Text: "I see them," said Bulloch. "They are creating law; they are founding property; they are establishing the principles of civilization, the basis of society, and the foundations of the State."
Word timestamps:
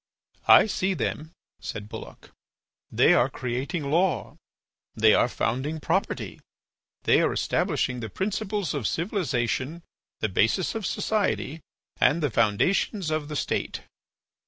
"I 0.47 0.65
see 0.65 0.95
them," 0.95 1.29
said 1.59 1.87
Bulloch. 1.87 2.31
"They 2.91 3.13
are 3.13 3.29
creating 3.29 3.83
law; 3.91 4.35
they 4.95 5.13
are 5.13 5.27
founding 5.27 5.79
property; 5.79 6.41
they 7.03 7.21
are 7.21 7.31
establishing 7.31 7.99
the 7.99 8.09
principles 8.09 8.73
of 8.73 8.87
civilization, 8.87 9.83
the 10.19 10.27
basis 10.27 10.73
of 10.73 10.87
society, 10.87 11.61
and 11.97 12.23
the 12.23 12.31
foundations 12.31 13.11
of 13.11 13.27
the 13.27 13.35
State." 13.35 13.83